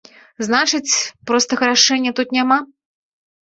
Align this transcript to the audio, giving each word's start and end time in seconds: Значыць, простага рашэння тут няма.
Значыць, 0.47 0.93
простага 1.31 1.63
рашэння 1.73 2.17
тут 2.23 2.27
няма. 2.41 2.61